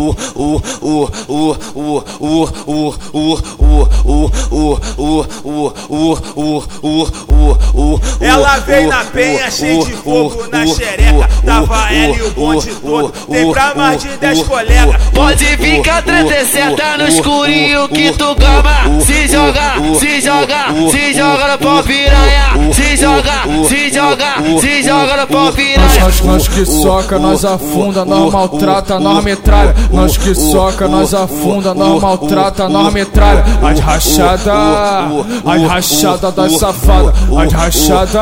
o 0.00 0.16
o 0.34 0.60
o 0.80 1.08
o 1.28 1.54
o 1.60 2.02
o 2.20 2.44
o 2.70 2.90
o 3.00 4.20
o 4.48 5.70
o 5.88 6.22
o 6.36 6.62
o 6.82 7.58
o 7.74 8.00
Ela 8.20 8.58
veio 8.58 8.88
na 8.88 9.04
penha 9.04 9.50
cheia 9.50 9.84
de 9.84 9.92
fogo 9.92 10.48
na 10.50 10.66
xereca 10.66 11.28
Tava 11.44 11.92
ela 11.92 12.16
e 12.16 12.22
o 12.22 12.30
bonde 12.30 12.70
todo. 12.76 13.12
Tem 13.30 13.52
pra 13.52 13.74
mais 13.74 14.02
de 14.02 14.08
10 14.08 14.42
colegas. 14.42 15.02
Pode 15.14 15.44
ficar 15.56 16.02
37 16.02 16.82
no 16.98 17.08
escurinho 17.08 17.88
que 17.88 18.12
tu 18.12 18.34
gama. 18.34 19.00
Se 19.04 19.28
joga, 19.28 19.74
se 19.98 20.20
joga, 20.20 20.66
se 20.90 21.14
joga 21.14 21.52
no 21.52 21.58
pau 21.58 21.82
piranha. 21.82 22.72
Se 22.72 22.96
joga, 22.96 23.32
se 23.68 23.90
joga, 23.90 24.60
se 24.60 24.82
joga 24.82 25.16
no 25.16 25.26
pau 25.26 25.52
piranha. 25.52 26.00
Nós, 26.00 26.20
nós 26.20 26.48
que 26.48 26.64
soca, 26.64 27.18
nós 27.18 27.44
afunda, 27.44 28.04
nós 28.04 28.32
maltrata, 28.32 29.00
nós 29.00 29.24
metralha 29.24 29.74
Nós 29.92 30.16
que 30.16 30.34
soca, 30.34 30.86
nós 30.86 31.12
afunda, 31.12 31.74
nós 31.74 32.00
maltrata, 32.00 32.68
nós 32.68 32.92
metralha 32.92 33.44
As 33.62 33.80
rachada, 33.80 34.52
as 35.44 35.62
rachada 35.62 36.30
das 36.30 36.58
safadas 36.58 37.14
As 37.36 37.52
rachada, 37.52 38.20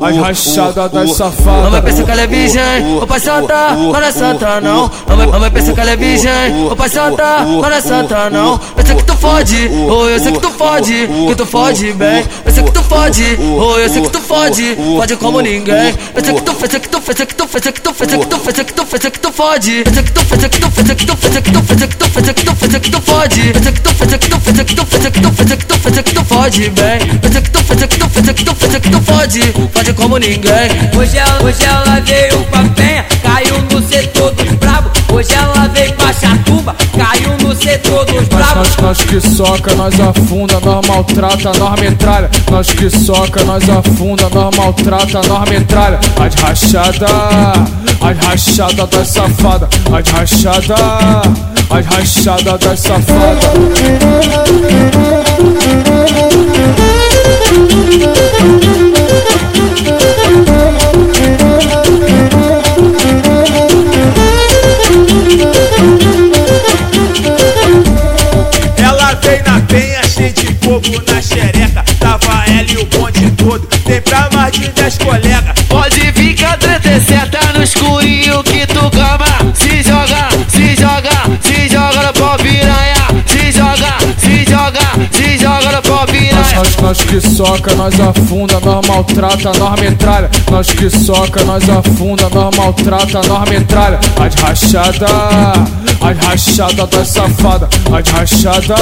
as 0.00 0.16
rachada 0.16 0.88
das 0.88 1.12
safadas 1.14 1.80
pensa 1.84 2.04
que 2.04 2.10
ela 2.10 2.22
é 2.22 2.26
virgem, 2.26 2.98
o 3.00 3.06
pai 3.06 3.20
santa, 3.20 3.72
não 3.74 3.96
é 3.96 4.12
santa 4.12 4.60
não 4.60 4.90
Mamãe, 5.08 5.26
mamãe 5.26 5.50
pensa 5.50 5.72
que 5.72 5.80
ela 5.80 5.90
é 5.90 5.96
virgem, 5.96 6.66
o 6.70 6.76
pai 6.76 6.88
santa, 6.88 7.44
não 7.44 7.64
é 7.64 7.80
santa 7.80 8.30
não 8.30 8.58
Pensa 8.58 8.94
que 8.94 9.04
tu 9.04 9.16
fode, 9.16 9.70
oh 9.90 10.08
eu 10.08 10.18
sei 10.18 10.32
que 10.32 10.40
tu 10.40 10.50
fode, 10.50 11.08
que 11.28 11.34
tu 11.34 11.46
fode 11.46 11.92
bem 11.92 12.24
Pensa 12.44 12.62
que 12.62 12.70
tu 12.72 12.82
fode, 12.82 13.38
oh 13.40 13.78
eu 13.78 13.88
sei 13.88 14.02
que 14.02 14.10
tu 14.10 14.20
fode, 14.20 14.76
fode 14.96 15.16
como 15.16 15.40
ninguém 15.40 15.94
Pensa 16.14 16.32
que 16.32 16.42
tu, 16.42 16.54
pensa 16.54 16.80
que 16.80 16.88
tu, 16.88 17.00
pensa 17.00 17.26
que 17.26 17.34
tu, 17.34 17.46
pensa 17.46 17.72
que 17.72 17.80
tu, 17.80 17.92
pensa 17.94 18.18
que 18.18 18.26
tu, 18.26 18.38
pensa 18.38 18.64
que 18.64 18.72
tu, 18.72 18.86
pensa 18.86 19.10
que 19.10 19.20
tu 19.20 19.32
fode 19.32 19.84
Pensa 19.84 20.02
que 20.02 20.12
tu, 20.12 20.24
pensa 20.24 20.48
que 20.48 20.60
tu, 20.60 20.65
pensa 20.70 20.94
que 20.94 21.06
tu, 21.06 21.16
pensa 21.16 21.40
que 21.40 21.50
tu, 21.50 21.62
pensa 21.62 21.86
que 21.86 21.96
tu, 21.96 22.10
pensa 22.10 22.34
que 22.34 22.44
tu, 22.44 22.54
pensa 22.56 22.80
que 22.80 22.90
tu 22.90 23.00
fode 23.00 23.52
Pensa 23.52 23.72
que 23.72 23.80
tu, 23.80 23.94
pensa 23.94 24.18
que 24.18 24.28
tu, 24.28 24.40
pensa 24.40 24.64
que 24.64 24.74
tu, 24.74 24.86
pensa 24.86 25.10
que 25.10 25.20
tu, 25.20 25.30
pensa 25.30 25.56
que 25.56 25.66
tu, 25.66 26.02
que 26.02 26.14
tu 26.14 26.24
fode 26.24 26.70
bem 26.70 26.98
que 26.98 27.50
tu, 27.50 27.64
pensa 27.64 27.86
que 27.86 27.98
tu, 27.98 28.08
pensa 28.08 28.34
que 28.34 28.44
tu, 28.44 28.54
pensa 28.54 28.80
que 28.80 28.90
tu 28.90 29.00
fode, 29.02 29.40
fode 29.72 29.92
como 29.94 30.18
ninguém 30.18 30.86
Hoje 30.96 31.18
ela, 31.18 31.42
hoje 31.42 31.64
ela 31.64 32.00
veio 32.00 32.44
pra 32.44 32.62
penha, 32.74 33.04
caiu 33.22 33.58
no 33.70 33.86
setor 33.86 34.32
dos 34.32 34.52
bravos. 34.54 34.90
Hoje 35.12 35.34
ela 35.34 35.68
veio 35.68 35.92
pra 35.94 36.12
chatuba, 36.12 36.74
caiu 36.96 37.36
no 37.38 37.54
setor 37.54 38.04
dos 38.06 38.28
bravos. 38.28 38.56
nós, 38.56 38.76
nós 38.76 39.00
que 39.02 39.20
soca, 39.20 39.74
nós 39.74 40.00
afunda, 40.00 40.58
nós 40.60 40.86
maltrata, 40.86 41.52
nós 41.58 41.80
metralha 41.80 42.30
Nós 42.50 42.70
que 42.70 42.88
soca, 42.90 43.44
nós 43.44 43.68
afunda, 43.68 44.28
nós 44.30 44.56
maltrata, 44.56 45.20
nós 45.28 45.50
metralha 45.50 46.00
As 46.18 46.34
rachada, 46.34 47.06
as 48.00 48.18
rachada 48.18 48.86
das 48.86 49.08
safadas 49.08 49.68
As 49.92 50.08
rachada, 50.08 50.74
as 51.70 51.86
rachada 51.86 52.58
das 52.58 52.80
safadas 52.80 54.46
Ela 68.78 69.14
veio 69.14 69.44
na 69.44 69.60
penha 69.60 70.02
cheia 70.08 70.32
de 70.32 70.46
fogo 70.62 71.02
na 71.06 71.20
xereca. 71.20 71.84
Tava 71.98 72.44
ela 72.46 72.70
e 72.70 72.76
o 72.76 72.86
bonde 72.86 73.30
todo 73.32 73.66
Tem 73.84 74.00
pra 74.00 74.28
mais 74.32 74.52
de 74.52 74.68
10 74.68 74.98
colegas. 74.98 75.62
Pode 75.68 76.12
ficar 76.12 76.56
37 76.58 77.30
no 77.32 77.35
escurinho 78.06 78.42
que 78.42 78.66
tu 78.66 78.90
gama? 78.90 79.26
Se 79.54 79.82
joga, 79.82 80.28
se 80.48 80.76
joga, 80.76 81.38
se 81.40 81.68
joga 81.68 82.06
no 82.06 82.12
pau 82.12 82.36
piranha. 82.38 82.94
Se 83.26 83.52
joga, 83.52 83.98
se 84.18 84.44
joga, 84.44 84.80
se 85.10 85.38
joga 85.38 85.72
no 85.72 85.82
Nós, 85.88 86.10
piranha. 86.10 86.56
Nós, 86.56 86.76
nós 86.76 87.00
que 87.02 87.20
soca, 87.20 87.74
nós 87.74 88.00
afunda, 88.00 88.60
nós 88.60 88.86
maltrata, 88.86 89.52
nós 89.58 89.80
metralha. 89.80 90.30
Nós 90.50 90.70
que 90.70 90.88
soca, 90.90 91.44
nós 91.44 91.68
afunda, 91.68 92.28
nós 92.30 92.56
maltrata, 92.56 93.20
nós 93.26 93.48
metralha. 93.48 93.98
As 94.18 94.34
rachada, 94.34 95.06
as 96.00 96.18
rachada 96.26 96.86
das 96.86 97.08
safadas 97.08 97.68
As 97.92 98.08
rachada, 98.08 98.76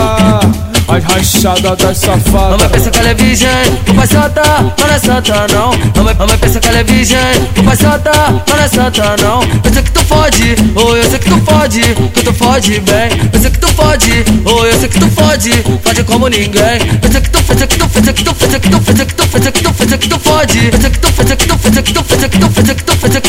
as 0.89 1.03
rachada 1.05 1.75
das 1.77 1.99
safadas 1.99 2.51
Mamãe 2.51 2.69
pensa 2.69 2.91
que 2.91 2.99
ela 2.99 3.09
é 3.11 3.15
virgem, 3.15 3.49
o 3.89 4.07
santa, 4.07 4.43
mas 4.79 4.89
não 4.89 4.95
é 4.95 4.99
santa 4.99 5.47
não 5.53 5.71
Mamãe, 5.97 6.15
mamãe 6.15 6.39
pensa 6.39 6.61
que 6.61 6.69
ela 6.69 6.79
é 6.79 6.85
virgem, 6.85 7.19
o 7.57 7.77
santa, 7.77 8.11
mas 8.49 8.57
não 8.57 8.65
é 8.65 8.69
santa 8.69 9.17
não 9.23 9.61
Pensa 9.61 9.83
que 9.83 9.91
tu 9.93 10.05
fode, 10.05 10.57
oh 10.75 10.97
eu 10.97 11.11
sei 11.11 11.19
que 11.19 11.31
tu 11.31 11.39
fode, 11.39 11.81
que 11.81 12.25
tu 12.25 12.35
fode 12.35 12.81
bem 12.81 13.29
Pensa 13.31 13.51
que 13.51 13.59
tu 13.59 13.69
fode, 13.69 14.25
oh 14.45 14.67
eu 14.67 14.79
sei 14.79 14.89
que 14.89 14.99
tu 14.99 15.09
fode, 15.11 15.53
fode 15.83 16.05
como 16.05 16.29
ninguém 16.29 16.79
Pensa 17.01 17.21
que 17.21 17.31
tu, 17.31 17.43
pensa 17.43 17.67
que 17.67 17.79
tu, 17.79 17.89
pensa 17.89 18.13
que 18.13 18.25
tu, 18.25 18.35
pensa 18.35 18.61
que 18.61 18.69
tu, 18.69 18.81
pensa 18.81 19.05
que 19.05 19.15
tu, 19.15 19.29
pensa 19.29 19.53
que 19.53 19.63
tu, 19.63 19.73
pensa 19.75 19.99
que 19.99 20.09
tu 20.09 20.19
fode 20.19 20.71
Pensa 20.71 20.91
que 20.91 20.99
tu, 20.99 21.13
pensa 21.13 21.37
que 21.37 21.47
tu, 21.47 21.59
pensa 21.59 21.83
que 21.83 21.93
tu, 21.93 22.05
pensa 22.05 22.29
que 22.29 22.39
tu, 22.39 22.49
pensa 22.51 22.75
que 22.75 22.75
tu, 22.75 22.75
pensa 22.75 22.75
que 22.75 22.85
tu, 22.85 22.97
pensa 22.97 23.21
que 23.21 23.23
tu 23.23 23.24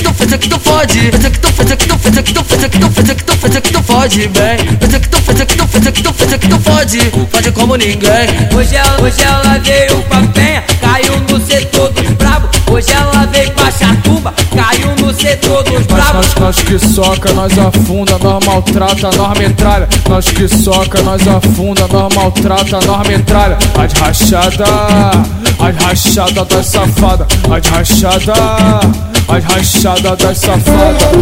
pensa 2.96 3.16
que 3.16 3.24
tu, 3.24 3.38
pensa 3.38 3.62
que 3.62 3.62
tu, 3.62 3.62
pensa 3.62 3.62
que 3.62 3.72
tu 3.72 3.84
fode 3.84 4.28
bem 4.30 4.78
Pensa 4.80 5.00
que 5.00 5.10
tu, 5.10 5.22
pensa 5.22 5.46
que 5.46 5.56
tu, 5.56 5.68
pensa 5.68 5.92
que 5.92 6.04
tu, 6.04 6.14
pensa 6.14 6.38
que 6.38 6.48
tu 6.48 6.60
fode, 6.60 7.00
fode 7.32 7.52
como 7.52 7.76
ninguém. 7.76 8.28
Hoje 8.56 8.76
ela, 8.76 9.02
hoje 9.02 9.22
ela 9.22 9.58
veio 9.60 10.02
pra 10.04 10.22
penha, 10.34 10.64
caiu 10.80 11.20
no 11.30 11.46
setor 11.46 11.92
dos 11.92 12.10
bravos. 12.12 12.50
Hoje 12.72 12.92
ela 12.92 13.26
veio 13.28 13.52
pra 13.52 13.72
chatuba, 13.72 14.34
caiu 14.56 14.96
no 14.98 15.14
setor 15.14 15.64
dos 15.64 15.86
bravos. 15.86 16.34
nós, 16.36 16.36
nós 16.36 16.60
que 16.60 16.80
soca, 16.80 17.34
nós 17.34 17.58
afunda, 17.58 18.18
nós 18.20 18.46
maltrata, 18.46 19.10
nós 19.18 19.38
metralha. 19.38 19.90
Nós 20.10 20.26
que 20.26 20.48
soca, 20.48 21.02
nós 21.02 21.28
afunda, 21.28 21.88
nós 21.88 22.16
maltrata, 22.16 22.80
nós 22.86 23.08
metralha. 23.08 23.58
As 23.78 23.94
rachada, 23.94 24.66
as 25.60 25.84
rachada 25.84 26.46
das 26.46 26.66
safadas 26.68 27.28
As 27.50 27.68
rachada, 27.68 28.34
as 29.28 29.44
rachada 29.46 30.16
das 30.16 30.38
safadas 30.38 31.16